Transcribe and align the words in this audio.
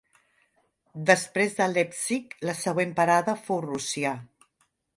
Després 1.09 1.53
de 1.59 1.67
Leipzig, 1.75 2.35
la 2.51 2.57
següent 2.63 2.97
parada 3.01 3.39
fou 3.49 3.63
Rússia. 3.69 4.15